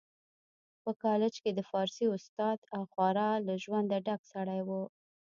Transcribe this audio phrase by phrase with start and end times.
[0.83, 4.69] په کالج کي د فارسي استاد او خورا له ژونده ډک سړی و